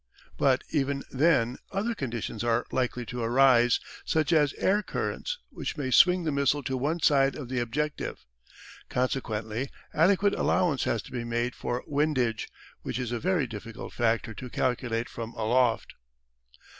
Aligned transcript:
But 0.35 0.63
even 0.71 1.03
then 1.11 1.57
other 1.71 1.93
conditions 1.93 2.43
are 2.43 2.65
likely 2.71 3.05
to 3.05 3.21
arise, 3.21 3.79
such 4.03 4.33
as 4.33 4.51
air 4.53 4.81
currents, 4.81 5.37
which 5.51 5.77
may 5.77 5.91
swing 5.91 6.23
the 6.23 6.31
missile 6.31 6.63
to 6.63 6.75
one 6.75 6.99
side 7.01 7.35
of 7.35 7.49
the 7.49 7.59
objective. 7.59 8.25
Consequently 8.89 9.69
adequate 9.93 10.33
allowance 10.33 10.85
has 10.85 11.03
to 11.03 11.11
be 11.11 11.23
made 11.23 11.53
for 11.53 11.83
windage, 11.85 12.49
which 12.81 12.97
is 12.97 13.11
a 13.11 13.19
very 13.19 13.45
difficult 13.45 13.93
factor 13.93 14.33
to 14.33 14.49
calculate 14.49 15.07
from 15.07 15.33
aloft. 15.35 15.93